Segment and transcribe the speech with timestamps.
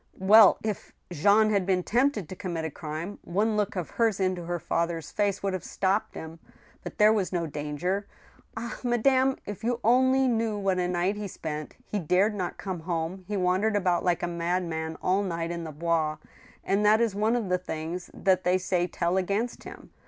[0.17, 0.57] Well!
[0.63, 4.57] if Jean had been tempted to commit a crime, one look of hers into her
[4.57, 6.39] father's face would have stopped him.
[6.83, 8.07] But there was no danger!
[8.57, 8.79] Ah!
[8.83, 12.79] madame, if you only knew what a night he spent I He dared not come
[12.79, 13.25] home.
[13.27, 16.17] He wandered about like a madman all night in the Bois,
[16.63, 19.91] and that is one of the things that they say tell against him.